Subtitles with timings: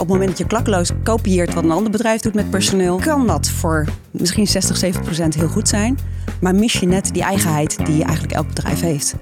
[0.00, 3.26] op het moment dat je klakkeloos kopieert wat een ander bedrijf doet met personeel, kan
[3.26, 5.98] dat voor misschien 60, 70 procent heel goed zijn.
[6.40, 9.14] Maar mis je net die eigenheid die eigenlijk elk bedrijf heeft.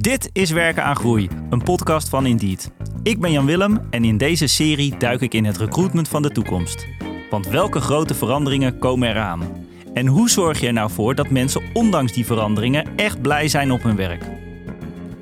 [0.00, 2.70] Dit is Werken aan Groei, een podcast van Indeed.
[3.02, 6.30] Ik ben Jan Willem en in deze serie duik ik in het recruitment van de
[6.30, 6.86] toekomst.
[7.30, 9.42] Want welke grote veranderingen komen eraan?
[9.94, 13.70] En hoe zorg je er nou voor dat mensen ondanks die veranderingen echt blij zijn
[13.70, 14.24] op hun werk?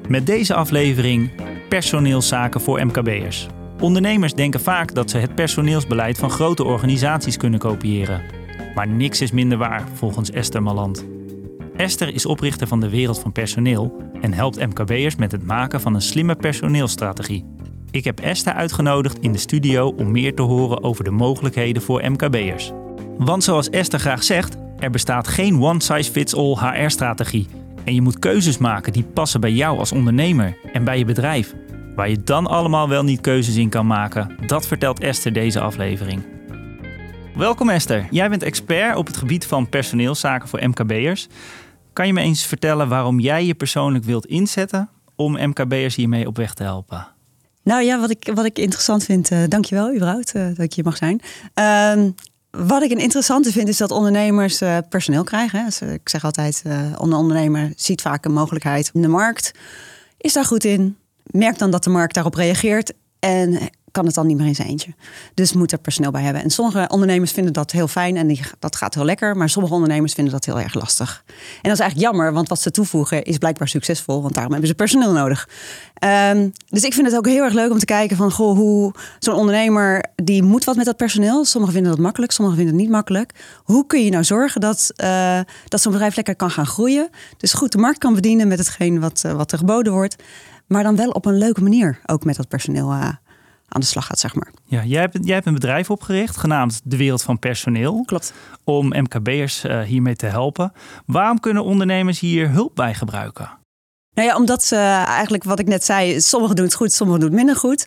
[0.09, 1.31] Met deze aflevering
[1.71, 3.47] personeelszaken voor MKB'ers.
[3.81, 8.23] Ondernemers denken vaak dat ze het personeelsbeleid van grote organisaties kunnen kopiëren.
[8.75, 11.07] Maar niks is minder waar, volgens Esther Maland.
[11.77, 15.95] Esther is oprichter van de Wereld van Personeel en helpt MKB'ers met het maken van
[15.95, 17.45] een slimme personeelstrategie.
[17.91, 22.11] Ik heb Esther uitgenodigd in de studio om meer te horen over de mogelijkheden voor
[22.11, 22.73] MKB'ers.
[23.19, 27.49] Want zoals Esther graag zegt, er bestaat geen one-size-fits-all HR-strategie.
[27.85, 31.55] En je moet keuzes maken die passen bij jou als ondernemer en bij je bedrijf.
[32.01, 36.23] Waar je dan allemaal wel niet keuzes in kan maken, dat vertelt Esther deze aflevering.
[37.35, 41.29] Welkom Esther, jij bent expert op het gebied van personeelszaken voor MKB'ers.
[41.93, 46.37] Kan je me eens vertellen waarom jij je persoonlijk wilt inzetten om MKB'ers hiermee op
[46.37, 47.07] weg te helpen?
[47.63, 50.85] Nou ja, wat ik, wat ik interessant vind, uh, dankjewel überhaupt uh, dat ik hier
[50.85, 51.21] mag zijn.
[51.55, 52.11] Uh,
[52.51, 55.65] wat ik een interessante vind is dat ondernemers uh, personeel krijgen.
[55.65, 59.53] Dus, ik zeg altijd, een ondernemer ziet vaak een mogelijkheid in de markt.
[60.19, 60.97] Is daar goed in,
[61.31, 64.69] merkt dan dat de markt daarop reageert en kan het dan niet meer in zijn
[64.69, 64.95] eentje.
[65.35, 66.43] Dus moet er personeel bij hebben.
[66.43, 69.37] En sommige ondernemers vinden dat heel fijn en dat gaat heel lekker.
[69.37, 71.25] Maar sommige ondernemers vinden dat heel erg lastig.
[71.27, 74.23] En dat is eigenlijk jammer, want wat ze toevoegen is blijkbaar succesvol.
[74.23, 75.49] Want daarom hebben ze personeel nodig.
[76.35, 78.93] Um, dus ik vind het ook heel erg leuk om te kijken van goh, hoe
[79.19, 81.45] zo'n ondernemer die moet wat met dat personeel.
[81.45, 83.33] Sommigen vinden dat makkelijk, sommigen vinden het niet makkelijk.
[83.65, 87.09] Hoe kun je nou zorgen dat, uh, dat zo'n bedrijf lekker kan gaan groeien?
[87.37, 90.17] Dus goed de markt kan bedienen met hetgeen wat, uh, wat er geboden wordt.
[90.73, 93.09] Maar dan wel op een leuke manier ook met dat personeel uh,
[93.69, 94.53] aan de slag gaat, zeg maar.
[94.65, 98.03] Ja, jij hebt, jij hebt een bedrijf opgericht genaamd De Wereld van Personeel.
[98.05, 98.33] Klopt.
[98.65, 100.73] Om MKB'ers uh, hiermee te helpen.
[101.07, 103.51] Waarom kunnen ondernemers hier hulp bij gebruiken?
[104.15, 107.31] Nou ja, omdat ze eigenlijk wat ik net zei, sommigen doen het goed, sommigen doen
[107.31, 107.87] het minder goed.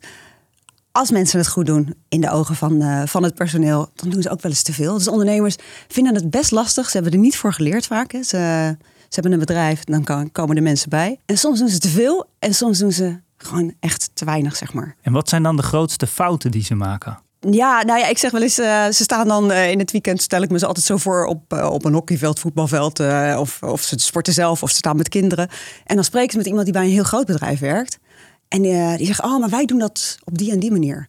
[0.91, 4.21] Als mensen het goed doen in de ogen van, uh, van het personeel, dan doen
[4.21, 4.93] ze ook wel eens te veel.
[4.93, 5.55] Dus ondernemers
[5.87, 6.85] vinden het best lastig.
[6.89, 8.11] Ze hebben er niet voor geleerd vaak.
[8.11, 8.23] Hè.
[8.23, 8.77] Ze,
[9.13, 11.19] ze hebben een bedrijf, dan komen de mensen bij.
[11.25, 14.73] En soms doen ze te veel en soms doen ze gewoon echt te weinig, zeg
[14.73, 14.95] maar.
[15.01, 17.19] En wat zijn dan de grootste fouten die ze maken?
[17.39, 20.21] Ja, nou ja, ik zeg wel eens, uh, ze staan dan uh, in het weekend,
[20.21, 22.99] stel ik me ze altijd zo voor op, uh, op een hockeyveld, voetbalveld,
[23.37, 25.49] of, of ze sporten zelf of ze staan met kinderen.
[25.85, 27.99] En dan spreken ze met iemand die bij een heel groot bedrijf werkt.
[28.47, 28.61] En
[28.97, 31.07] die zegt, oh, maar wij doen dat op die en die manier.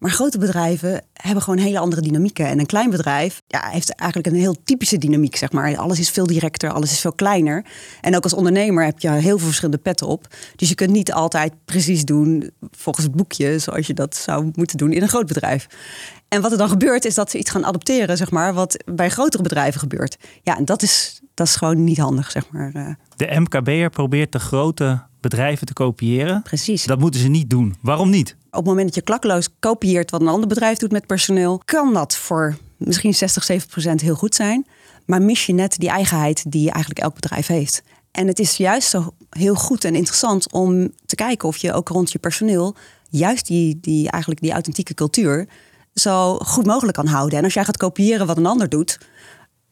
[0.00, 2.46] Maar grote bedrijven hebben gewoon hele andere dynamieken.
[2.46, 5.76] En een klein bedrijf ja, heeft eigenlijk een heel typische dynamiek, zeg maar.
[5.76, 7.64] Alles is veel directer, alles is veel kleiner.
[8.00, 10.26] En ook als ondernemer heb je heel veel verschillende petten op.
[10.56, 14.76] Dus je kunt niet altijd precies doen volgens het boekje, zoals je dat zou moeten
[14.76, 15.66] doen in een groot bedrijf.
[16.28, 19.08] En wat er dan gebeurt, is dat ze iets gaan adopteren, zeg maar, wat bij
[19.10, 20.16] grotere bedrijven gebeurt.
[20.42, 22.72] Ja, en dat is, dat is gewoon niet handig, zeg maar.
[22.74, 22.94] eh.
[23.16, 26.42] De MKB'er probeert de grote bedrijven te kopiëren.
[26.42, 26.84] Precies.
[26.84, 27.76] Dat moeten ze niet doen.
[27.82, 28.36] Waarom niet?
[28.50, 31.92] Op het moment dat je klakkeloos kopieert wat een ander bedrijf doet met personeel, kan
[31.92, 34.66] dat voor misschien 60, 70 procent heel goed zijn.
[35.06, 37.82] Maar mis je net die eigenheid die eigenlijk elk bedrijf heeft.
[38.10, 41.88] En het is juist zo heel goed en interessant om te kijken of je ook
[41.88, 42.76] rond je personeel
[43.10, 45.48] juist die, die, eigenlijk die authentieke cultuur
[45.94, 47.38] zo goed mogelijk kan houden.
[47.38, 48.98] En als jij gaat kopiëren wat een ander doet,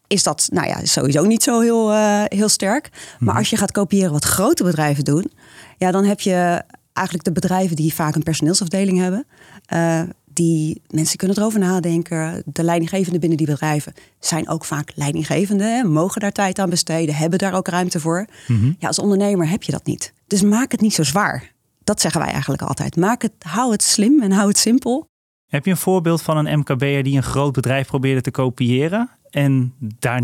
[0.06, 2.90] is dat nou ja, sowieso niet zo heel, uh, heel sterk.
[3.18, 5.32] Maar als je gaat kopiëren wat grote bedrijven doen,
[5.76, 6.62] ja, dan heb je
[6.98, 9.26] eigenlijk de bedrijven die vaak een personeelsafdeling hebben.
[9.72, 12.42] Uh, die mensen kunnen erover nadenken.
[12.46, 15.92] De leidinggevenden binnen die bedrijven zijn ook vaak leidinggevenden.
[15.92, 18.26] Mogen daar tijd aan besteden, hebben daar ook ruimte voor.
[18.46, 18.76] Mm -hmm.
[18.78, 20.12] Ja, als ondernemer heb je dat niet.
[20.26, 21.52] Dus maak het niet zo zwaar.
[21.84, 22.96] Dat zeggen wij eigenlijk altijd.
[22.96, 25.06] Maak het, hou het slim en hou het simpel.
[25.46, 29.74] Heb je een voorbeeld van een MKB'er die een groot bedrijf probeerde te kopiëren en
[29.78, 30.22] daar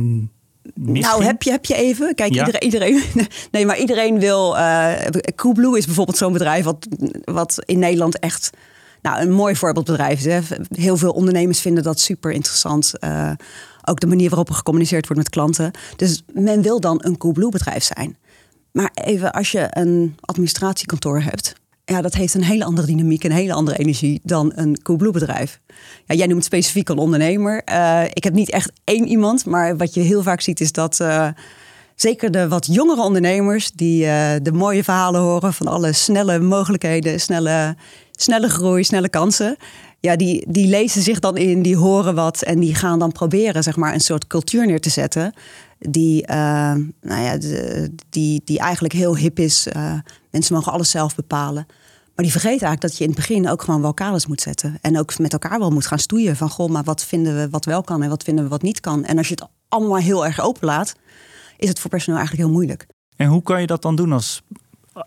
[0.74, 2.14] nou, heb je, heb je even.
[2.14, 2.46] Kijk, ja.
[2.46, 3.02] iedereen, iedereen.
[3.50, 4.56] Nee, maar iedereen wil.
[4.56, 4.92] Uh,
[5.36, 6.86] Coolblue is bijvoorbeeld zo'n bedrijf wat,
[7.24, 8.50] wat in Nederland echt.
[9.02, 10.24] Nou, een mooi voorbeeldbedrijf is.
[10.24, 10.40] Hè.
[10.68, 12.92] Heel veel ondernemers vinden dat super interessant.
[13.00, 13.30] Uh,
[13.84, 15.70] ook de manier waarop er gecommuniceerd wordt met klanten.
[15.96, 18.16] Dus men wil dan een Coolblue bedrijf zijn.
[18.72, 23.32] Maar even als je een administratiekantoor hebt ja, dat heeft een hele andere dynamiek, een
[23.32, 25.60] hele andere energie dan een Coolblue bedrijf.
[26.06, 27.62] Ja, jij noemt specifiek een ondernemer.
[27.70, 30.98] Uh, ik heb niet echt één iemand, maar wat je heel vaak ziet is dat
[31.00, 31.28] uh,
[31.94, 37.20] zeker de wat jongere ondernemers die uh, de mooie verhalen horen van alle snelle mogelijkheden,
[37.20, 37.76] snelle,
[38.10, 39.56] snelle groei, snelle kansen.
[40.04, 43.62] Ja, die, die lezen zich dan in, die horen wat en die gaan dan proberen
[43.62, 45.34] zeg maar, een soort cultuur neer te zetten.
[45.78, 47.38] Die, nou ja,
[48.10, 49.68] die, die eigenlijk heel hip is.
[50.30, 51.66] mensen mogen alles zelf bepalen.
[52.14, 54.78] Maar die vergeten eigenlijk dat je in het begin ook gewoon kaders moet zetten.
[54.80, 56.36] En ook met elkaar wel moet gaan stoeien.
[56.36, 58.80] Van goh, maar wat vinden we wat wel kan en wat vinden we wat niet
[58.80, 59.04] kan.
[59.04, 60.94] En als je het allemaal heel erg open laat,
[61.56, 62.86] is het voor personeel eigenlijk heel moeilijk.
[63.16, 64.42] En hoe kan je dat dan doen als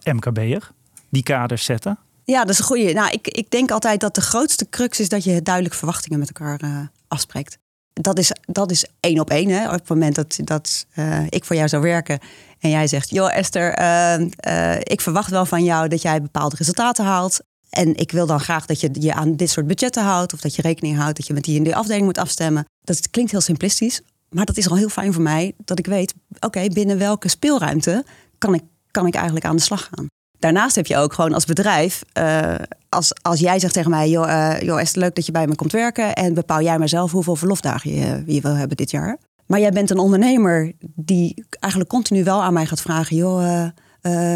[0.03, 0.71] MKB'er?
[1.09, 1.97] Die kaders zetten?
[2.31, 2.93] Ja, dat is een goede.
[2.93, 6.27] Nou, ik, ik denk altijd dat de grootste crux is dat je duidelijk verwachtingen met
[6.27, 7.57] elkaar uh, afspreekt.
[7.93, 9.49] Dat is, dat is één op één.
[9.49, 9.65] Hè?
[9.65, 12.19] Op het moment dat, dat uh, ik voor jou zou werken
[12.59, 17.05] en jij zegt: Joh, Esther, uh, ik verwacht wel van jou dat jij bepaalde resultaten
[17.05, 17.39] haalt.
[17.69, 20.33] En ik wil dan graag dat je je aan dit soort budgetten houdt.
[20.33, 22.65] Of dat je rekening houdt dat je met die in die afdeling moet afstemmen.
[22.81, 24.01] Dat klinkt heel simplistisch.
[24.29, 25.53] Maar dat is al heel fijn voor mij.
[25.65, 28.05] Dat ik weet, oké, binnen welke speelruimte
[28.37, 30.07] kan ik, kan ik eigenlijk aan de slag gaan.
[30.39, 32.55] Daarnaast heb je ook gewoon als bedrijf, uh,
[32.89, 35.47] als, als jij zegt tegen mij, joh, uh, joh, is het leuk dat je bij
[35.47, 38.91] me komt werken en bepaal jij maar zelf hoeveel verlofdagen je, je wil hebben dit
[38.91, 39.17] jaar.
[39.45, 43.67] Maar jij bent een ondernemer die eigenlijk continu wel aan mij gaat vragen, joh,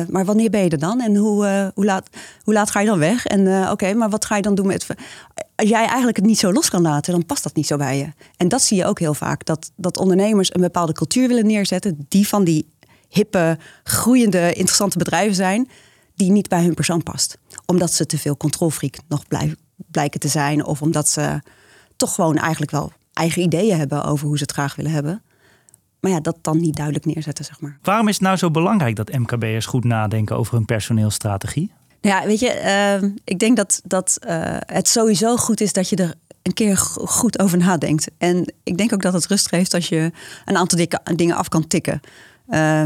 [0.08, 1.02] maar wanneer ben je er dan?
[1.02, 2.10] En hoe, hoe, laat,
[2.44, 3.26] hoe laat ga je dan weg?
[3.26, 4.86] En oké, maar wat ga je dan doen met.
[5.56, 7.98] Als jij eigenlijk het niet zo los kan laten, dan past dat niet zo bij
[7.98, 8.08] je.
[8.38, 9.46] En dat zie je ook heel vaak.
[9.46, 12.70] Dat, dat ondernemers een bepaalde cultuur willen neerzetten, die van die
[13.10, 15.70] hippe, groeiende, interessante bedrijven zijn
[16.16, 17.38] die niet bij hun persoon past.
[17.66, 19.24] Omdat ze te veel controlfreak nog
[19.76, 20.66] blijken te zijn.
[20.66, 21.42] Of omdat ze
[21.96, 25.24] toch gewoon eigenlijk wel eigen ideeën hebben over hoe ze het graag willen hebben.
[26.00, 27.78] Maar ja, dat dan niet duidelijk neerzetten, zeg maar.
[27.82, 31.72] Waarom is het nou zo belangrijk dat MKB'ers goed nadenken over hun personeelstrategie?
[32.02, 32.62] Nou ja, weet je,
[33.02, 36.78] uh, ik denk dat, dat uh, het sowieso goed is dat je er een keer
[36.78, 38.08] goed over nadenkt.
[38.18, 40.12] En ik denk ook dat het rust geeft als je
[40.46, 42.00] een aantal dingen af kan tikken.
[42.50, 42.84] Uh,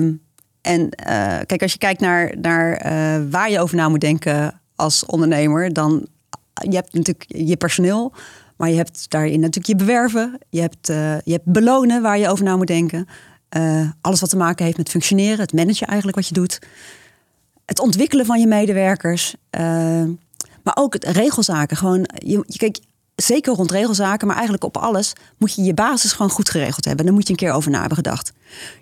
[0.65, 4.61] en uh, kijk, als je kijkt naar, naar uh, waar je over na moet denken
[4.75, 6.07] als ondernemer, dan
[6.53, 8.13] je hebt natuurlijk je personeel,
[8.57, 10.87] maar je hebt daarin natuurlijk je bewerven, je hebt,
[11.23, 13.07] je hebt belonen waar je over na moet denken.
[14.01, 16.59] alles wat te maken heeft met functioneren, het managen eigenlijk wat je doet,
[17.65, 19.35] het ontwikkelen van je medewerkers,
[20.63, 21.77] maar ook het regelzaken.
[21.77, 22.79] Gewoon, je, kijk,
[23.15, 27.05] zeker rond regelzaken, maar eigenlijk op alles, moet je je basis gewoon goed geregeld hebben.
[27.05, 28.33] Daar moet je een keer over na hebben gedacht.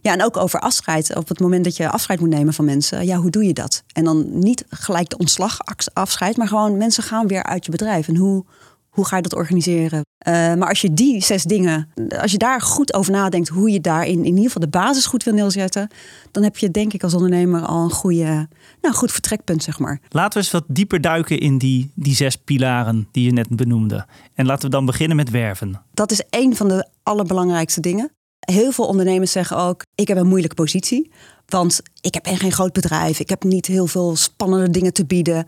[0.02, 1.16] Ja, en ook over afscheid.
[1.16, 3.84] Op het moment dat je afscheid moet nemen van mensen, ja, hoe doe je dat?
[3.94, 5.58] En dan niet gelijk de ontslag
[5.94, 8.08] afscheid, maar gewoon mensen gaan weer uit je bedrijf.
[8.08, 8.46] En hoe,
[8.90, 10.02] hoe ga je dat organiseren?
[10.28, 11.88] Uh, maar als je die zes dingen,
[12.22, 15.24] als je daar goed over nadenkt hoe je daarin in ieder geval de basis goed
[15.24, 15.88] wil neerzetten,
[16.32, 18.48] dan heb je denk ik als ondernemer al een goede,
[18.82, 20.00] nou, goed vertrekpunt, zeg maar.
[20.10, 24.06] Laten we eens wat dieper duiken in die, die zes pilaren die je net benoemde.
[24.34, 25.82] En laten we dan beginnen met werven.
[25.94, 28.12] Dat is een van de allerbelangrijkste dingen.
[28.40, 31.12] Heel veel ondernemers zeggen ook: ik heb een moeilijke positie,
[31.46, 35.46] want ik heb geen groot bedrijf, ik heb niet heel veel spannende dingen te bieden.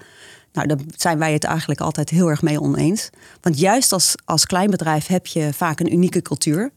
[0.55, 3.09] Nou, daar zijn wij het eigenlijk altijd heel erg mee oneens.
[3.41, 6.71] Want juist als, als klein bedrijf heb je vaak een unieke cultuur.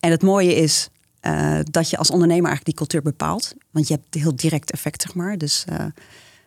[0.00, 0.88] En het mooie is
[1.22, 3.54] uh, dat je als ondernemer eigenlijk die cultuur bepaalt.
[3.70, 5.38] Want je hebt heel direct effect, zeg maar.
[5.38, 5.92] Dus uh, er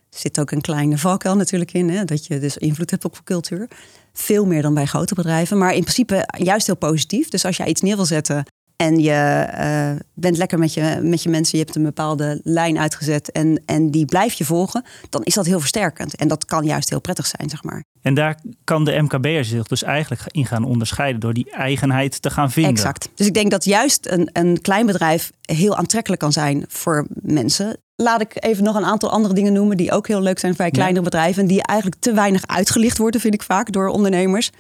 [0.10, 1.90] zit ook een kleine valkuil natuurlijk in.
[1.90, 2.06] Hè?
[2.06, 3.68] Dat je dus invloed hebt op cultuur.
[4.14, 5.58] Veel meer dan bij grote bedrijven.
[5.58, 7.30] Maar in principe juist heel positief.
[7.30, 11.24] Dus als jij iets neer wil zetten en je uh, bent lekker met je, met
[11.24, 15.24] je mensen, je hebt een bepaalde lijn uitgezet en, en die blijf je volgen, dan
[15.24, 16.16] is dat heel versterkend.
[16.16, 17.84] En dat kan juist heel prettig zijn, zeg maar.
[18.02, 22.30] En daar kan de MKB'er zich dus eigenlijk in gaan onderscheiden door die eigenheid te
[22.30, 22.72] gaan vinden.
[22.72, 23.10] Exact.
[23.16, 27.78] Dus ik denk dat juist een, een klein bedrijf heel aantrekkelijk kan zijn voor mensen.
[27.96, 30.72] Laat ik even nog een aantal andere dingen noemen die ook heel leuk zijn bij
[30.72, 31.10] kleinere ja.
[31.10, 31.42] bedrijven.
[31.42, 34.52] En die eigenlijk te weinig uitgelicht worden, vind ik vaak, door ondernemers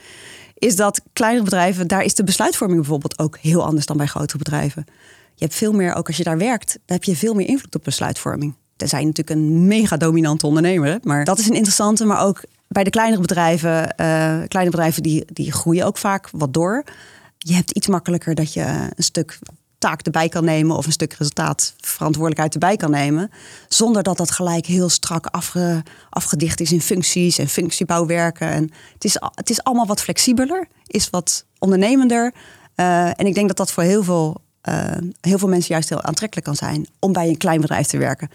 [0.53, 4.37] is dat kleinere bedrijven, daar is de besluitvorming bijvoorbeeld ook heel anders dan bij grotere
[4.37, 4.85] bedrijven.
[5.35, 7.83] Je hebt veel meer, ook als je daar werkt, heb je veel meer invloed op
[7.83, 8.55] besluitvorming.
[8.75, 12.05] Tenzij je natuurlijk een mega dominante ondernemer maar dat is een interessante.
[12.05, 16.53] Maar ook bij de kleinere bedrijven, uh, kleine bedrijven die, die groeien ook vaak wat
[16.53, 16.83] door.
[17.37, 18.61] Je hebt iets makkelijker dat je
[18.95, 19.39] een stuk
[19.83, 23.31] taak erbij kan nemen of een stuk resultaat verantwoordelijkheid erbij kan nemen.
[23.67, 28.47] Zonder dat dat gelijk heel strak afge, afgedicht is in functies en functiebouwwerken.
[28.47, 32.33] En het, is, het is allemaal wat flexibeler, is wat ondernemender.
[32.75, 36.01] Uh, en ik denk dat dat voor heel veel, uh, heel veel mensen juist heel
[36.01, 38.29] aantrekkelijk kan zijn om bij een klein bedrijf te werken.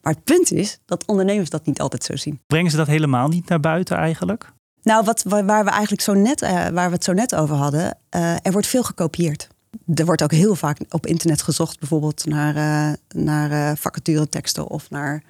[0.00, 2.40] Maar het punt is dat ondernemers dat niet altijd zo zien.
[2.46, 4.52] Brengen ze dat helemaal niet naar buiten eigenlijk?
[4.82, 7.98] Nou, wat, waar we eigenlijk zo net, uh, waar we het zo net over hadden,
[8.42, 9.48] er wordt veel gekopieerd
[9.94, 14.90] er wordt ook heel vaak op internet gezocht, bijvoorbeeld naar, uh, naar uh, vacatureteksten of
[14.90, 15.22] naar,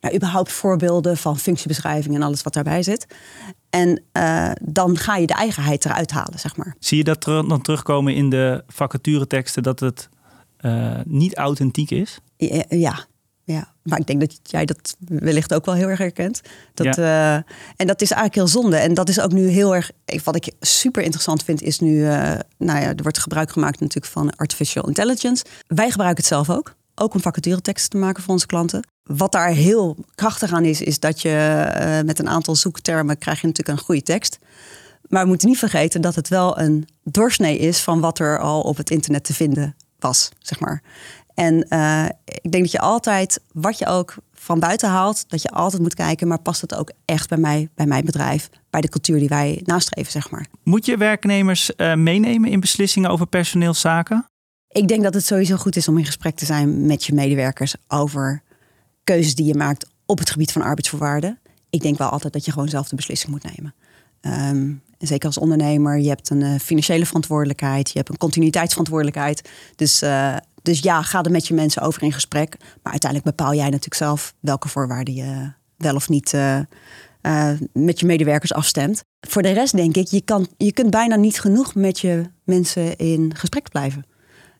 [0.00, 3.06] naar überhaupt voorbeelden van functiebeschrijvingen en alles wat daarbij zit.
[3.70, 6.76] En uh, dan ga je de eigenheid eruit halen, zeg maar.
[6.78, 10.08] Zie je dat ter dan terugkomen in de vacatureteksten dat het
[11.04, 12.18] niet authentiek is?
[12.36, 13.06] Ja, ja,
[13.44, 16.40] ja, maar ik denk dat jij dat wellicht ook wel heel erg herkent.
[16.74, 17.36] Dat, ja.
[17.36, 17.42] uh,
[17.76, 18.76] en dat is eigenlijk heel zonde.
[18.76, 19.90] En dat is ook nu heel erg.
[20.24, 21.94] Wat ik super interessant vind, is nu.
[21.96, 25.44] Uh, nou ja, er wordt gebruik gemaakt natuurlijk van artificial intelligence.
[25.66, 26.74] Wij gebruiken het zelf ook.
[26.94, 28.86] Ook om vacatureteksten te maken voor onze klanten.
[29.02, 33.40] wat daar heel krachtig aan is, is dat je uh, met een aantal zoektermen krijg
[33.40, 34.38] je natuurlijk een goede tekst.
[35.08, 38.60] Maar we moeten niet vergeten dat het wel een doorsnee is van wat er al
[38.60, 40.82] op het internet te vinden was, zeg maar.
[41.34, 45.50] En uh, ik denk dat je altijd, wat je ook van buiten haalt, dat je
[45.50, 48.88] altijd moet kijken, maar past het ook echt bij mij, bij mijn bedrijf, bij de
[48.88, 50.46] cultuur die wij nastreven, zeg maar.
[50.62, 54.26] Moet je werknemers uh, meenemen in beslissingen over personeelszaken?
[54.68, 57.74] Ik denk dat het sowieso goed is om in gesprek te zijn met je medewerkers
[57.88, 58.42] over
[59.04, 61.38] keuzes die je maakt op het gebied van arbeidsvoorwaarden.
[61.70, 63.74] Ik denk wel altijd dat je gewoon zelf de beslissing moet nemen.
[64.20, 69.48] Um, en zeker als ondernemer, je hebt een uh, financiële verantwoordelijkheid, je hebt een continuïteitsverantwoordelijkheid.
[69.76, 72.56] Dus, uh, dus ja, ga er met je mensen over in gesprek.
[72.82, 76.58] Maar uiteindelijk bepaal jij natuurlijk zelf welke voorwaarden je wel of niet uh,
[77.72, 79.04] met je medewerkers afstemt.
[79.20, 82.96] Voor de rest denk ik, je, kan, je kunt bijna niet genoeg met je mensen
[82.96, 84.06] in gesprek blijven.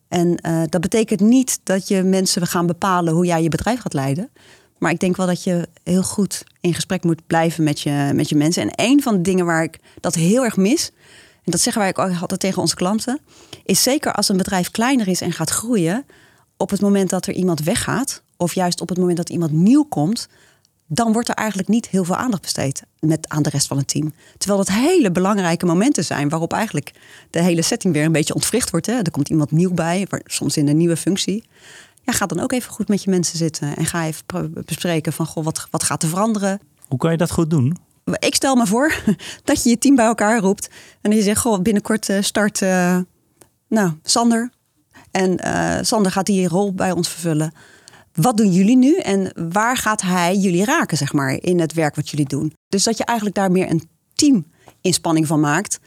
[0.08, 0.36] En
[0.68, 4.30] dat betekent niet dat je mensen gaan bepalen hoe jij je bedrijf gaat leiden.
[4.78, 8.28] Maar ik denk wel dat je heel goed in gesprek moet blijven met je, met
[8.28, 8.62] je mensen.
[8.62, 10.92] En een van de dingen waar ik dat heel erg mis,
[11.44, 13.20] en dat zeggen wij ook altijd tegen onze klanten,
[13.64, 16.04] is zeker als een bedrijf kleiner is en gaat groeien,
[16.56, 19.84] op het moment dat er iemand weggaat, of juist op het moment dat iemand nieuw
[19.84, 20.28] komt,
[20.86, 23.88] dan wordt er eigenlijk niet heel veel aandacht besteed met, aan de rest van het
[23.88, 24.12] team.
[24.38, 26.92] Terwijl dat hele belangrijke momenten zijn waarop eigenlijk
[27.30, 28.86] de hele setting weer een beetje ontwricht wordt.
[28.86, 28.92] Hè.
[28.92, 31.44] Er komt iemand nieuw bij, soms in een nieuwe functie
[32.04, 33.76] ja, ga dan ook even goed met je mensen zitten.
[33.76, 36.60] En ga even bespreken van, goh, wat, wat gaat er veranderen?
[36.88, 37.76] Hoe kan je dat goed doen?
[38.18, 38.94] Ik stel me voor
[39.44, 40.70] dat je je team bij elkaar roept.
[41.00, 42.98] En je zegt, goh, binnenkort uh, start uh,
[43.68, 44.50] nou, Sander.
[45.10, 47.52] En uh, Sander gaat die rol bij ons vervullen.
[48.12, 51.94] Wat doen jullie nu en waar gaat hij jullie raken, zeg maar, in het werk
[51.94, 52.52] wat jullie doen?
[52.68, 55.78] Dus dat je eigenlijk daar meer een teaminspanning van maakt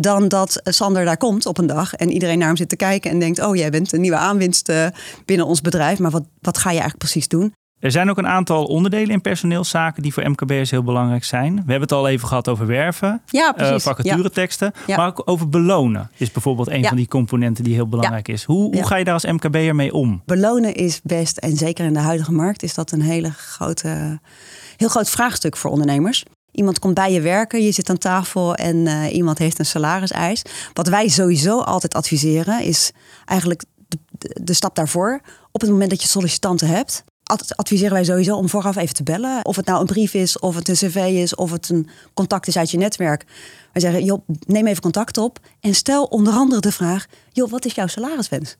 [0.00, 3.10] dan dat Sander daar komt op een dag en iedereen naar hem zit te kijken
[3.10, 4.86] en denkt: Oh, jij bent een nieuwe aanwinst eh,
[5.24, 7.52] binnen ons bedrijf, maar wat, wat ga je eigenlijk precies doen?
[7.80, 11.54] Er zijn ook een aantal onderdelen in personeelszaken die voor MKB'ers heel belangrijk zijn.
[11.54, 14.72] We hebben het al even gehad over werven, ja, uh, vacatureteksten.
[14.86, 14.96] Ja.
[14.96, 18.44] Maar ook over belonen is bijvoorbeeld een van die componenten die heel belangrijk is.
[18.44, 20.22] Hoe, hoe ga je daar als MKB'er mee om?
[20.24, 24.20] Belonen is best, en zeker in de huidige markt, is dat een hele grote,
[24.76, 26.24] heel groot vraagstuk voor ondernemers.
[26.50, 30.42] Iemand komt bij je werken, je zit aan tafel en uh, iemand heeft een salariseis.
[30.72, 32.92] Wat wij sowieso altijd adviseren is
[33.24, 35.20] eigenlijk de, de, de, stap daarvoor.
[35.52, 37.04] Op het moment dat je sollicitanten hebt,
[37.56, 39.44] adviseren wij sowieso om vooraf even te bellen.
[39.44, 42.46] Of het nou een brief is, of het een cv is, of het een contact
[42.46, 43.24] is uit je netwerk.
[43.72, 47.64] Wij zeggen, joh, neem even contact op en stel onder andere de vraag, joh, wat
[47.64, 48.56] is jouw salariswens?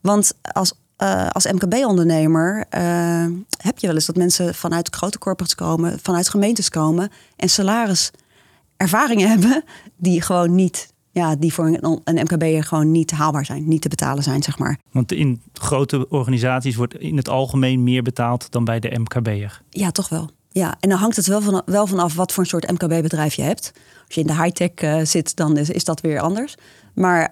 [0.00, 0.72] Want als
[1.02, 3.26] uh, als MKB-ondernemer uh,
[3.62, 9.28] heb je wel eens dat mensen vanuit grote corporates komen, vanuit gemeentes komen en salariservaringen
[9.34, 9.64] hebben
[9.96, 13.88] die gewoon niet, ja, die voor een, een MKB'er gewoon niet haalbaar zijn, niet te
[13.88, 14.78] betalen zijn, zeg maar.
[14.90, 19.62] Want in grote organisaties wordt in het algemeen meer betaald dan bij de MKB'er.
[19.70, 20.30] Ja, toch wel.
[20.48, 23.42] Ja, en dan hangt het wel van, wel vanaf wat voor een soort MKB-bedrijf je
[23.42, 23.72] hebt.
[24.06, 26.54] Als je in de high-tech uh, zit, dan is, is, dat weer anders.
[26.94, 27.28] Maar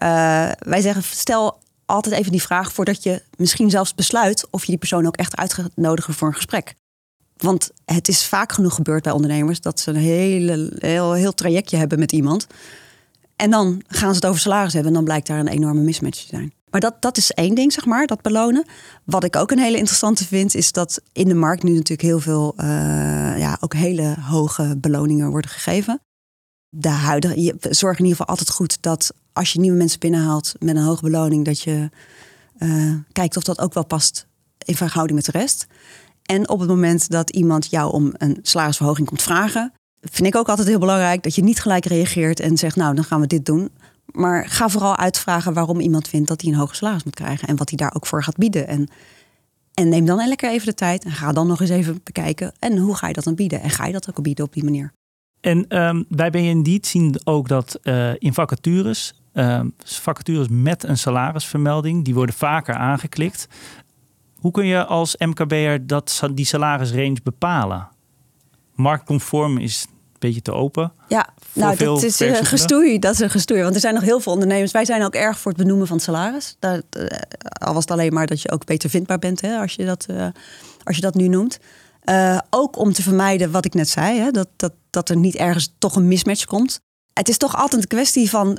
[0.58, 4.78] wij zeggen, stel altijd even die vraag voordat je misschien zelfs besluit of je die
[4.78, 6.74] persoon ook echt uit gaat nodigen voor een gesprek.
[7.36, 11.76] Want het is vaak genoeg gebeurd bij ondernemers dat ze een hele, heel, heel trajectje
[11.76, 12.46] hebben met iemand.
[13.36, 16.20] En dan gaan ze het over salaris hebben en dan blijkt daar een enorme mismatch
[16.20, 16.52] te zijn.
[16.70, 18.64] Maar dat, dat is één ding, zeg maar, dat belonen.
[19.04, 22.20] Wat ik ook een hele interessante vind, is dat in de markt nu natuurlijk heel
[22.20, 22.66] veel, uh,
[23.38, 26.00] ja, ook hele hoge beloningen worden gegeven.
[26.68, 30.76] De huidige, zorg in ieder geval altijd goed dat als je nieuwe mensen binnenhaalt met
[30.76, 31.90] een hoge beloning, dat je
[32.58, 34.26] uh, kijkt of dat ook wel past
[34.58, 35.66] in verhouding met de rest.
[36.22, 39.72] En op het moment dat iemand jou om een salarisverhoging komt vragen,
[40.10, 43.04] vind ik ook altijd heel belangrijk dat je niet gelijk reageert en zegt, nou, dan
[43.04, 43.70] gaan we dit doen.
[44.06, 47.56] Maar ga vooral uitvragen waarom iemand vindt dat hij een hoger salaris moet krijgen en
[47.56, 48.66] wat hij daar ook voor gaat bieden.
[48.66, 48.88] En,
[49.74, 52.52] en neem dan lekker even de tijd en ga dan nog eens even bekijken.
[52.58, 53.60] En hoe ga je dat dan bieden?
[53.60, 54.92] En ga je dat ook bieden op die manier?
[55.40, 62.04] En um, bij Indeed zien ook dat uh, in vacatures uh, vacatures met een salarisvermelding,
[62.04, 63.48] die worden vaker aangeklikt.
[64.36, 67.88] Hoe kun je als MKB'er dat, die salarisrange bepalen?
[68.74, 69.86] Marktconform is
[70.26, 70.92] beetje te open.
[71.08, 72.98] Ja, nou, dat is een gestoei.
[72.98, 73.62] Dat is een gestoei.
[73.62, 74.72] Want er zijn nog heel veel ondernemers.
[74.72, 76.56] Wij zijn ook erg voor het benoemen van het salaris.
[76.58, 77.06] Dat, uh,
[77.52, 80.06] al was het alleen maar dat je ook beter vindbaar bent hè, als, je dat,
[80.10, 80.26] uh,
[80.84, 81.58] als je dat nu noemt.
[82.04, 85.34] Uh, ook om te vermijden wat ik net zei, hè, dat, dat, dat er niet
[85.34, 86.82] ergens toch een mismatch komt
[87.14, 88.58] het is toch altijd een kwestie van.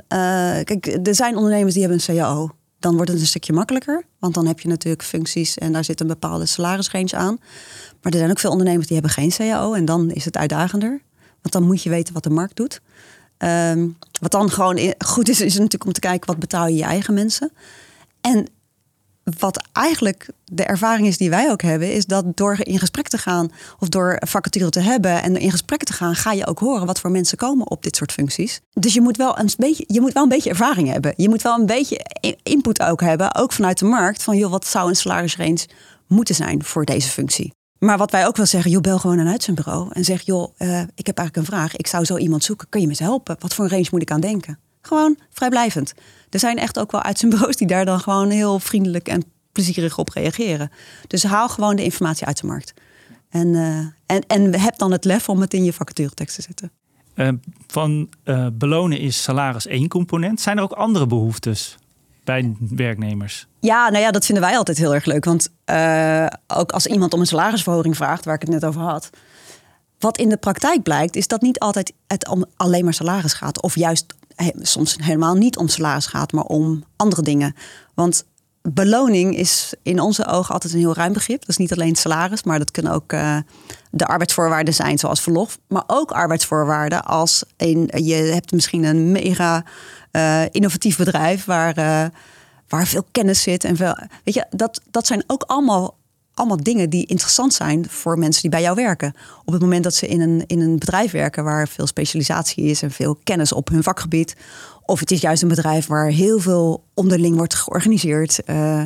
[0.63, 2.50] Kijk, er zijn ondernemers die hebben een CAO.
[2.79, 4.03] Dan wordt het een stukje makkelijker.
[4.19, 7.38] Want dan heb je natuurlijk functies en daar zit een bepaalde salarisrange aan.
[8.01, 9.74] Maar er zijn ook veel ondernemers die hebben geen CAO.
[9.74, 11.01] En dan is het uitdagender.
[11.46, 12.82] Want dan moet je weten wat de markt doet.
[13.38, 16.84] Um, wat dan gewoon goed is, is natuurlijk om te kijken wat betaal je je
[16.84, 17.52] eigen mensen.
[18.22, 18.48] En
[19.38, 23.18] wat eigenlijk de ervaring is die wij ook hebben, is dat door in gesprek te
[23.18, 26.86] gaan of door vacature te hebben en in gesprek te gaan, ga je ook horen
[26.86, 28.62] wat voor mensen komen op dit soort functies.
[28.74, 31.14] Dus je moet wel een beetje, je moet wel een beetje ervaring hebben.
[31.18, 32.06] Je moet wel een beetje
[32.44, 35.68] input ook hebben, ook vanuit de markt, van joh, wat zou een salarisrange
[36.08, 37.54] moeten zijn voor deze functie.
[37.86, 40.80] Maar wat wij ook wel zeggen, joh, bel gewoon een uitzendbureau en zeg, joh, uh,
[40.80, 41.75] ik heb eigenlijk een vraag.
[41.75, 42.70] Ik zou zo iemand zoeken.
[42.70, 43.36] Kun je me helpen?
[43.39, 44.60] Wat voor een range moet ik aan denken?
[44.82, 45.94] Gewoon vrijblijvend.
[46.30, 50.10] Er zijn echt ook wel uitzendbureaus die daar dan gewoon heel vriendelijk en plezierig op
[50.10, 50.72] reageren.
[51.08, 52.74] Dus haal gewoon de informatie uit de markt.
[53.30, 56.72] En, uh, en, en heb dan het lef om het in je vacaturetekst te zetten.
[57.15, 57.30] Uh,
[57.68, 58.10] van
[58.54, 60.42] belonen is salaris één component.
[60.42, 61.77] Zijn er ook andere behoeftes
[62.25, 63.48] bij werknemers?
[63.60, 65.25] Ja, nou ja, dat vinden wij altijd heel erg leuk.
[65.25, 69.10] Want uh, ook als iemand om een salarisverhoging vraagt, waar ik het net over had.
[70.00, 73.62] Wat in de praktijk blijkt, is dat niet altijd het om alleen maar salaris gaat.
[73.62, 74.15] Of juist
[74.62, 77.55] soms helemaal niet om salaris gaat, maar om andere dingen.
[77.94, 78.25] Want
[78.62, 81.39] beloning is in onze ogen altijd een heel ruim begrip.
[81.39, 83.38] Dat is niet alleen salaris, maar dat kunnen ook uh,
[83.91, 85.60] de arbeidsvoorwaarden zijn, zoals verlof.
[85.67, 89.63] Maar ook arbeidsvoorwaarden als een, je hebt misschien een mega
[90.15, 92.05] uh, innovatief bedrijf waar, uh,
[92.67, 93.63] waar veel kennis zit.
[93.63, 95.98] En veel, weet je, dat, dat zijn ook allemaal,
[96.34, 99.13] allemaal dingen die interessant zijn voor mensen die bij jou werken.
[99.45, 102.81] Op het moment dat ze in een, in een bedrijf werken waar veel specialisatie is
[102.81, 104.36] en veel kennis op hun vakgebied.
[104.86, 108.39] Of het is juist een bedrijf waar heel veel onderling wordt georganiseerd.
[108.45, 108.79] Uh,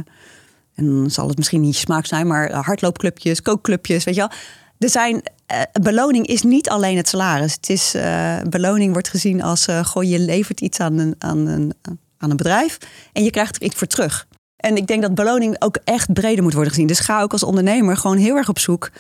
[0.76, 4.32] en dan zal het misschien niet smaak zijn, maar hardloopclubjes, kookclubjes, weet je wel.
[4.80, 7.54] Er zijn, uh, beloning is niet alleen het salaris.
[7.54, 11.48] Het is, uh, beloning wordt gezien als, uh, goh, je levert iets aan een, aan,
[11.48, 11.74] een,
[12.18, 12.78] aan een bedrijf
[13.14, 14.28] en je krijgt er iets voor terug.
[14.56, 16.88] En ik denk dat beloning ook echt breder moet worden gezien.
[16.88, 18.92] Dus ga ook als ondernemer gewoon heel erg op zoek.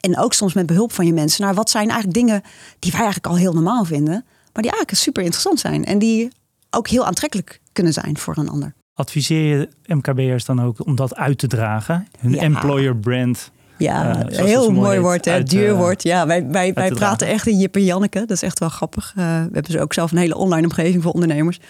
[0.00, 2.42] En ook soms met behulp van je mensen naar wat zijn eigenlijk dingen
[2.78, 4.24] die wij eigenlijk al heel normaal vinden.
[4.52, 5.84] Maar die eigenlijk super interessant zijn.
[5.84, 6.28] En die
[6.70, 8.74] ook heel aantrekkelijk kunnen zijn voor een ander.
[8.94, 12.08] Adviseer je MKB'ers dan ook om dat uit te dragen?
[12.18, 12.40] Hun ja.
[12.40, 15.42] employer brand ja, uh, heel mooi woord, hè?
[15.42, 16.02] duur uh, woord.
[16.02, 18.18] Ja, wij, wij, wij praten echt in Jip en Janneke.
[18.18, 19.14] Dat is echt wel grappig.
[19.18, 21.60] Uh, we hebben dus ook zelf een hele online omgeving voor ondernemers.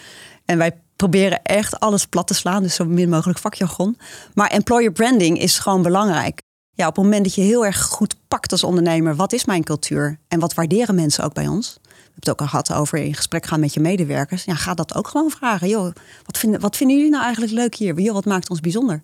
[0.45, 2.63] En wij proberen echt alles plat te slaan.
[2.63, 3.97] Dus zo min mogelijk vakjargon.
[4.33, 6.41] Maar employer branding is gewoon belangrijk.
[6.71, 9.15] Ja, op het moment dat je heel erg goed pakt als ondernemer...
[9.15, 11.77] wat is mijn cultuur en wat waarderen mensen ook bij ons...
[11.83, 14.43] We hebben het ook al gehad over in gesprek gaan met je medewerkers.
[14.43, 15.67] Ja, ga dat ook gewoon vragen.
[15.67, 15.93] Joh,
[16.25, 17.99] wat, vinden, wat vinden jullie nou eigenlijk leuk hier?
[17.99, 19.01] Joh, wat maakt ons bijzonder?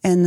[0.00, 0.24] En,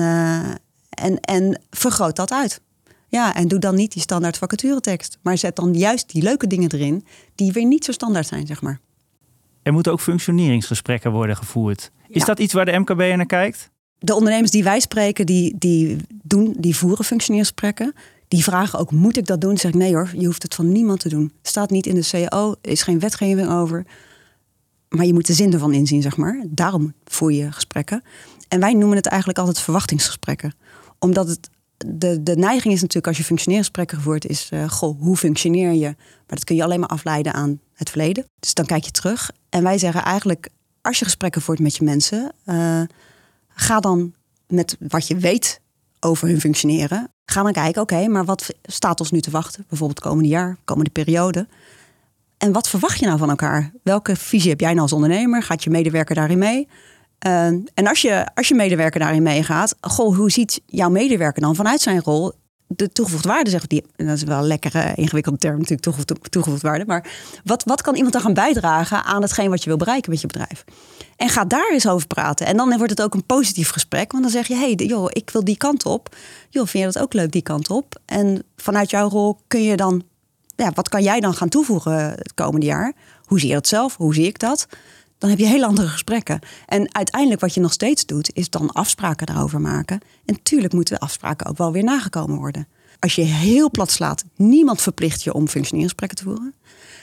[1.04, 2.62] en, en vergroot dat uit.
[3.08, 5.18] Ja, en doe dan niet die standaard vacaturetekst.
[5.22, 8.62] Maar zet dan juist die leuke dingen erin die weer niet zo standaard zijn, zeg
[8.62, 8.80] maar.
[9.64, 11.92] Er moeten ook functioneringsgesprekken worden gevoerd.
[12.08, 12.26] Is ja.
[12.26, 13.70] dat iets waar de MKB naar kijkt?
[14.00, 17.94] De ondernemers die wij spreken, die, die, doen, die voeren functioneringsgesprekken.
[18.28, 19.50] Die vragen ook, moet ik dat doen?
[19.50, 21.32] Dan zeg ik, nee hoor, je hoeft het van niemand te doen.
[21.42, 23.86] Staat niet in de CAO, er is geen wetgeving over.
[24.90, 26.44] Maar je moet de zin ervan inzien, zeg maar.
[26.48, 28.04] Daarom voer je gesprekken.
[28.48, 30.54] En wij noemen het eigenlijk altijd verwachtingsgesprekken
[31.04, 31.50] omdat het,
[31.86, 35.96] de, de neiging is natuurlijk als je functioneringsgesprekken voert, is uh, goh, hoe functioneer je?
[35.98, 38.26] Maar dat kun je alleen maar afleiden aan het verleden.
[38.40, 39.32] Dus dan kijk je terug.
[39.50, 40.50] En wij zeggen eigenlijk,
[40.82, 42.82] als je gesprekken voert met je mensen, uh,
[43.48, 44.14] ga dan
[44.48, 45.60] met wat je weet
[46.00, 47.12] over hun functioneren.
[47.26, 49.66] Ga dan kijken, oké, maar wat staat ons nu te wachten?
[49.68, 51.48] Bijvoorbeeld komende jaar, komende periode.
[52.38, 53.72] En wat verwacht je nou van elkaar?
[53.84, 55.44] Welke visie heb jij nou als ondernemer?
[55.44, 56.68] Gaat je medewerker daarin mee?
[57.28, 61.56] Uh, en als je, als je medewerker daarin meegaat, goh, hoe ziet jouw medewerker dan
[61.56, 62.34] vanuit zijn rol
[62.68, 66.86] de toegevoegde waarde, zeg die, dat is wel een lekkere, ingewikkelde term natuurlijk, toegevoegde, waarde.
[66.86, 67.12] Maar
[67.44, 70.28] wat, wat kan iemand dan gaan bijdragen aan hetgeen wat je wil bereiken met je
[70.28, 70.64] bedrijf?
[71.16, 72.46] En ga daar eens over praten.
[72.46, 74.12] En dan wordt het ook een positief gesprek.
[74.12, 76.16] Want dan zeg je, hey, joh, ik wil die kant op.
[76.50, 78.00] Joh, vind je dat ook leuk, die kant op?
[78.06, 80.04] En vanuit jouw rol kun je dan,
[80.56, 82.94] ja, wat kan jij dan gaan toevoegen het komende jaar?
[83.26, 83.98] Hoe zie je dat zelf?
[83.98, 84.68] Hoe zie ik dat?
[85.24, 86.40] Dan heb je heel andere gesprekken.
[86.66, 90.00] En uiteindelijk wat je nog steeds doet, is dan afspraken daarover maken.
[90.26, 92.68] En tuurlijk moeten de afspraken ook wel weer nagekomen worden.
[93.00, 96.54] Als je heel plat slaat, niemand verplicht je om functioneringsgesprekken te voeren.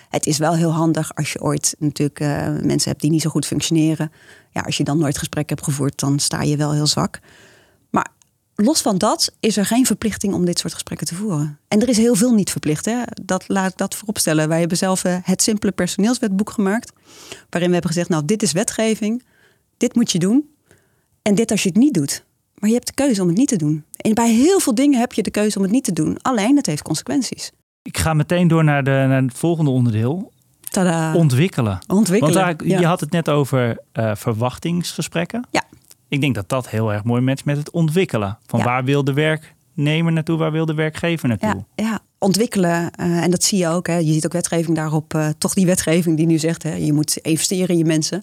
[0.09, 3.31] Het is wel heel handig als je ooit natuurlijk uh, mensen hebt die niet zo
[3.31, 4.13] goed functioneren.
[4.51, 7.21] Ja, als je dan nooit gesprek hebt gevoerd, dan sta je wel heel zwak
[8.65, 11.59] los van dat is er geen verplichting om dit soort gesprekken te voeren.
[11.69, 12.85] En er is heel veel niet verplicht.
[12.85, 13.03] Hè?
[13.23, 14.49] Dat laat ik dat vooropstellen.
[14.49, 16.93] Wij hebben zelf eh, het simpele personeelswetboek gemaakt.
[17.51, 19.25] Waarin we hebben gezegd, nou dit is wetgeving.
[19.77, 20.51] Dit moet je doen.
[21.23, 22.25] En dit als je het niet doet.
[22.55, 23.85] Maar je hebt de keuze om het niet te doen.
[23.97, 26.19] En bij heel veel dingen heb je de keuze om het niet te doen.
[26.23, 27.53] Alleen het heeft consequenties.
[27.83, 30.33] Ik ga meteen door naar, de, naar het volgende onderdeel.
[30.61, 31.15] Tada.
[31.15, 31.79] Ontwikkelen.
[31.87, 32.35] Ontwikkelen.
[32.35, 35.47] Want daar, je had het net over uh, verwachtingsgesprekken.
[35.51, 35.63] Ja.
[36.11, 38.39] Ik denk dat dat heel erg mooi matcht met het ontwikkelen.
[38.47, 41.65] Van waar wil de werknemer naartoe, waar wil de werkgever naartoe?
[41.75, 42.01] Ja, ja.
[42.19, 42.93] ontwikkelen.
[43.01, 43.87] Uh, en dat zie je ook.
[43.87, 43.97] Hè.
[43.97, 45.15] Je ziet ook wetgeving daarop.
[45.15, 48.23] Uh, toch die wetgeving die nu zegt, hè, je moet investeren in je mensen.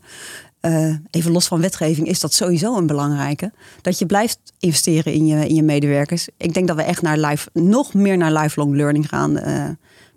[0.60, 3.52] eh, even los van wetgeving, is dat sowieso een belangrijke.
[3.82, 6.28] Dat je blijft investeren in je, in je medewerkers.
[6.38, 9.32] Ik denk dat we echt naar life, nog meer naar lifelong learning gaan.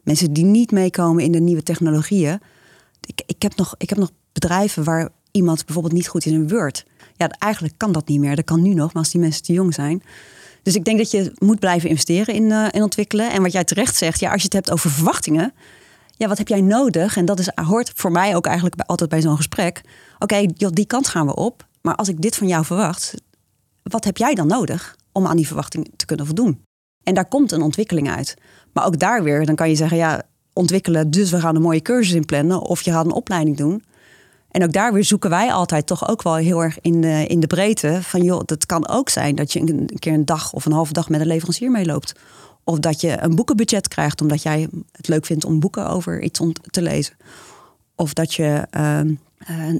[0.02, 2.40] Mensen die niet meekomen in de nieuwe technologieën.
[3.06, 6.48] Ik, ik, heb nog, ik heb nog bedrijven waar iemand bijvoorbeeld niet goed is in
[6.48, 6.84] Word.
[7.20, 8.36] Ja, eigenlijk kan dat niet meer.
[8.36, 10.02] Dat kan nu nog, maar als die mensen te jong zijn.
[10.62, 13.30] Dus ik denk dat je moet blijven investeren in, uh, in ontwikkelen.
[13.30, 15.52] En wat jij terecht zegt, ja, als je het hebt over verwachtingen.
[16.16, 17.16] Ja, wat heb jij nodig?
[17.16, 19.80] En dat is, hoort voor mij ook eigenlijk bij, altijd bij zo'n gesprek.
[20.18, 21.66] Oké, die kant gaan we op.
[21.82, 23.14] Maar als ik dit van jou verwacht,
[23.82, 26.62] wat heb jij dan nodig om aan die verwachting te kunnen voldoen?
[27.02, 28.34] En daar komt een ontwikkeling uit.
[28.72, 31.82] Maar ook daar weer, dan kan je zeggen, ja, ontwikkelen, dus we gaan een mooie
[31.82, 32.60] cursus in plannen.
[32.60, 33.82] Of je gaat een opleiding doen.
[34.50, 37.40] En ook daar weer zoeken wij altijd toch ook wel heel erg in de, in
[37.40, 38.02] de breedte.
[38.02, 40.92] Van joh, dat kan ook zijn dat je een keer een dag of een halve
[40.92, 42.12] dag met een leverancier meeloopt.
[42.64, 46.40] Of dat je een boekenbudget krijgt omdat jij het leuk vindt om boeken over iets
[46.62, 47.14] te lezen.
[47.94, 49.00] Of dat je uh,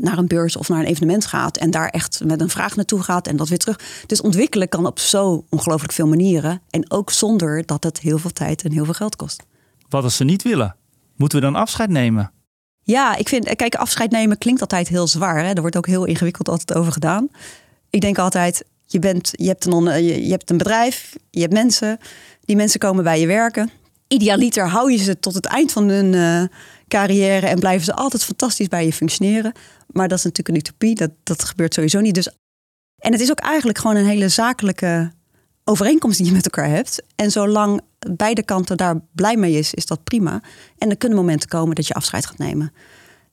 [0.00, 3.02] naar een beurs of naar een evenement gaat en daar echt met een vraag naartoe
[3.02, 3.80] gaat en dat weer terug.
[4.06, 6.62] Dus ontwikkelen kan op zo ongelooflijk veel manieren.
[6.70, 9.42] En ook zonder dat het heel veel tijd en heel veel geld kost.
[9.88, 10.76] Wat als ze niet willen?
[11.16, 12.32] Moeten we dan afscheid nemen?
[12.82, 15.44] Ja, ik vind, kijk, afscheid nemen klinkt altijd heel zwaar.
[15.44, 15.52] Hè?
[15.52, 17.28] Er wordt ook heel ingewikkeld altijd over gedaan.
[17.90, 21.98] Ik denk altijd, je, bent, je, hebt een, je hebt een bedrijf, je hebt mensen,
[22.44, 23.70] die mensen komen bij je werken.
[24.08, 26.42] Idealiter hou je ze tot het eind van hun uh,
[26.88, 29.52] carrière en blijven ze altijd fantastisch bij je functioneren.
[29.86, 32.14] Maar dat is natuurlijk een utopie, dat, dat gebeurt sowieso niet.
[32.14, 32.28] Dus,
[32.98, 35.12] en het is ook eigenlijk gewoon een hele zakelijke
[35.64, 37.02] overeenkomst die je met elkaar hebt.
[37.14, 40.42] En zolang beide kanten daar blij mee is, is dat prima.
[40.78, 42.72] En er kunnen momenten komen dat je afscheid gaat nemen.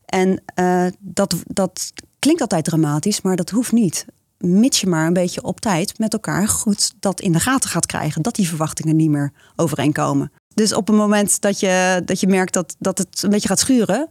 [0.05, 4.05] En uh, dat, dat klinkt altijd dramatisch, maar dat hoeft niet.
[4.37, 7.85] Mits je maar een beetje op tijd met elkaar goed dat in de gaten gaat
[7.85, 8.21] krijgen.
[8.21, 10.31] Dat die verwachtingen niet meer overeenkomen.
[10.53, 13.59] Dus op het moment dat je, dat je merkt dat, dat het een beetje gaat
[13.59, 14.07] schuren,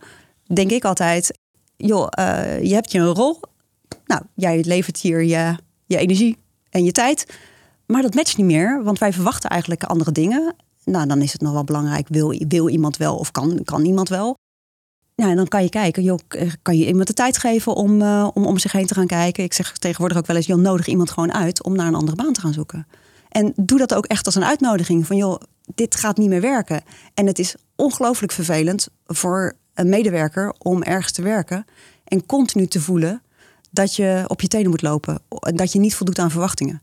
[0.53, 1.38] denk ik altijd:
[1.77, 3.40] joh, uh, je hebt je een rol.
[4.07, 6.37] Nou, jij levert hier je, je energie
[6.71, 7.27] en je tijd.
[7.87, 10.55] Maar dat matcht niet meer, want wij verwachten eigenlijk andere dingen.
[10.85, 14.09] Nou, dan is het nog wel belangrijk, wil, wil iemand wel of kan, kan iemand
[14.09, 14.37] wel?
[15.14, 16.18] Ja, en dan kan je kijken, joh,
[16.62, 19.44] kan je iemand de tijd geven om, uh, om om zich heen te gaan kijken.
[19.44, 22.16] Ik zeg tegenwoordig ook wel eens, joh, nodig iemand gewoon uit om naar een andere
[22.16, 22.87] baan te gaan zoeken.
[23.29, 25.40] En doe dat ook echt als een uitnodiging van, joh,
[25.75, 26.83] dit gaat niet meer werken.
[27.14, 31.64] En het is ongelooflijk vervelend voor een medewerker om ergens te werken
[32.05, 33.22] en continu te voelen
[33.70, 36.83] dat je op je tenen moet lopen en dat je niet voldoet aan verwachtingen.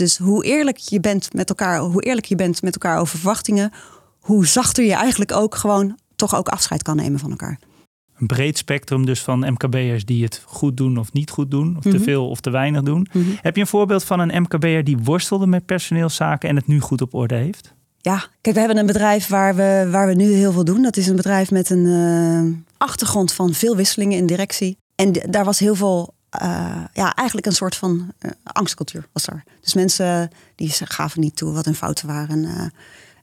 [0.00, 3.72] Dus hoe eerlijk je bent met elkaar, hoe eerlijk je bent met elkaar over verwachtingen,
[4.18, 7.58] hoe zachter je eigenlijk ook gewoon toch ook afscheid kan nemen van elkaar.
[8.18, 11.82] Een breed spectrum dus van MKB'ers die het goed doen of niet goed doen, of
[11.82, 12.02] te mhm.
[12.02, 13.08] veel of te weinig doen.
[13.12, 13.24] Mhm.
[13.40, 17.00] Heb je een voorbeeld van een MKB'er die worstelde met personeelszaken en het nu goed
[17.00, 17.74] op orde heeft?
[17.98, 20.82] Ja, kijk, we hebben een bedrijf waar we, waar we nu heel veel doen.
[20.82, 24.76] Dat is een bedrijf met een uh, achtergrond van veel wisselingen in directie.
[24.94, 29.44] En daar was heel veel uh, ja, eigenlijk een soort van uh, angstcultuur was er.
[29.60, 32.44] Dus mensen die gaven niet toe wat hun fouten waren.
[32.44, 32.64] Uh,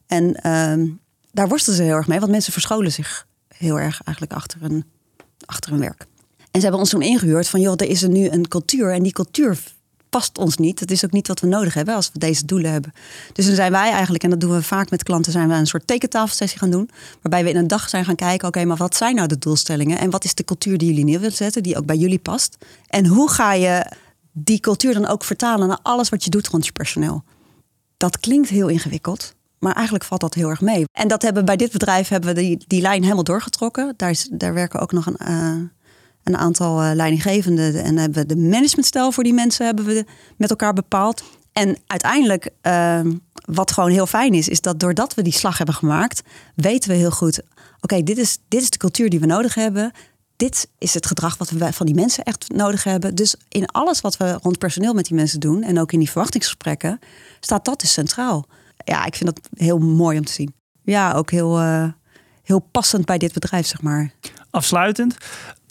[0.06, 0.86] en ehm,
[1.32, 4.84] daar worstelden ze heel erg mee, want mensen verscholen zich heel erg eigenlijk achter een,
[5.44, 6.06] achter een werk.
[6.36, 9.02] En ze hebben ons toen ingehuurd van, joh, er is er nu een cultuur en
[9.02, 9.58] die cultuur
[10.10, 10.80] past ons niet.
[10.80, 12.92] Het is ook niet wat we nodig hebben als we deze doelen hebben.
[13.32, 15.66] Dus dan zijn wij eigenlijk, en dat doen we vaak met klanten, zijn we een
[15.66, 16.90] soort tekentafelsessie gaan doen.
[17.22, 19.98] Waarbij we in een dag zijn gaan kijken, oké, maar wat zijn nou de doelstellingen?
[19.98, 22.56] En wat is de cultuur die jullie neer willen zetten, die ook bij jullie past?
[22.86, 23.92] En hoe ga je
[24.32, 27.24] die cultuur dan ook vertalen naar alles wat je doet rond je personeel?
[27.96, 29.36] Dat klinkt heel ingewikkeld.
[29.58, 30.84] Maar eigenlijk valt dat heel erg mee.
[30.92, 33.94] En dat hebben bij dit bedrijf hebben we die, die lijn helemaal doorgetrokken.
[33.96, 35.68] Daar, is, daar werken ook nog een, uh,
[36.28, 37.82] een aantal uh, leidinggevenden.
[37.84, 40.04] En hebben we de managementstijl voor die mensen hebben we
[40.36, 41.22] met elkaar bepaald.
[41.52, 43.00] En uiteindelijk, uh,
[43.44, 46.22] wat gewoon heel fijn is, is dat doordat we die slag hebben gemaakt,
[46.54, 47.40] weten we heel goed:
[47.80, 49.92] oké, dit, is, dit is de cultuur die we nodig hebben.
[50.36, 53.14] Dit is het gedrag wat we van die mensen echt nodig hebben.
[53.14, 56.10] Dus in alles wat we rond personeel met die mensen doen en ook in die
[56.10, 56.98] verwachtingsgesprekken,
[57.40, 58.46] staat dat dus centraal.
[58.84, 60.54] Ja, ik vind dat heel mooi om te zien.
[60.82, 61.88] Ja, ook heel, uh,
[62.42, 64.10] heel passend bij dit bedrijf, zeg maar.
[64.50, 65.16] Afsluitend,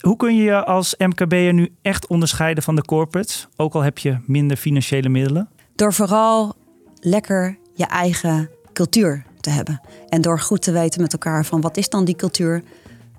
[0.01, 3.97] hoe kun je je als MKB'er nu echt onderscheiden van de corporates, ook al heb
[3.97, 5.49] je minder financiële middelen?
[5.75, 6.55] Door vooral
[6.99, 9.81] lekker je eigen cultuur te hebben.
[10.09, 12.63] En door goed te weten met elkaar van wat is dan die cultuur?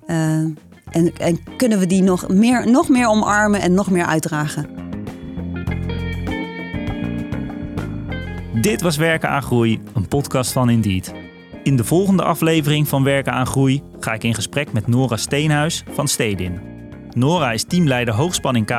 [0.07, 0.15] Uh,
[0.89, 4.69] en, en kunnen we die nog meer, nog meer omarmen en nog meer uitdragen?
[8.61, 11.13] Dit was Werken aan Groei, een podcast van Indeed.
[11.69, 15.83] In de volgende aflevering van Werken aan Groei ga ik in gesprek met Nora Steenhuis
[15.91, 16.59] van Stedin.
[17.13, 18.69] Nora is teamleider hoogspanning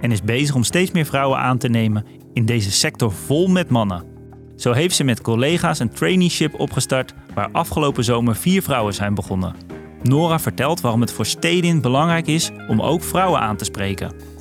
[0.00, 3.68] en is bezig om steeds meer vrouwen aan te nemen in deze sector vol met
[3.68, 4.04] mannen.
[4.56, 9.54] Zo heeft ze met collega's een traineeship opgestart waar afgelopen zomer vier vrouwen zijn begonnen.
[10.02, 14.31] Nora vertelt waarom het voor Stedin belangrijk is om ook vrouwen aan te spreken.